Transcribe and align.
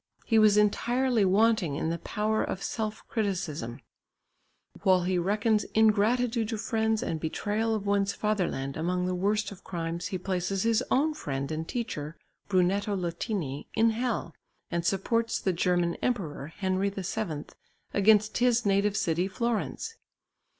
He 0.25 0.39
was 0.39 0.57
entirely 0.57 1.23
wanting 1.23 1.75
in 1.75 1.91
the 1.91 1.99
power 1.99 2.43
of 2.43 2.61
selfcriticism; 2.63 3.81
while 4.81 5.03
he 5.03 5.19
reckons 5.19 5.63
ingratitude 5.75 6.49
to 6.49 6.57
friends 6.57 7.03
and 7.03 7.19
betrayal 7.19 7.75
of 7.75 7.85
one's 7.85 8.11
fatherland 8.11 8.75
among 8.77 9.05
the 9.05 9.13
worst 9.13 9.51
of 9.51 9.63
crimes, 9.63 10.07
he 10.07 10.17
places 10.17 10.63
his 10.63 10.83
own 10.89 11.13
friend 11.13 11.51
and 11.51 11.67
teacher, 11.67 12.17
Brunetto 12.49 12.95
Latini, 12.95 13.67
in 13.75 13.91
hell, 13.91 14.33
and 14.71 14.83
supports 14.83 15.39
the 15.39 15.53
German 15.53 15.93
Emperor, 16.01 16.47
Henry 16.47 16.89
VII, 16.89 17.45
against 17.93 18.39
his 18.39 18.65
native 18.65 18.97
city 18.97 19.27
Florence. 19.27 19.97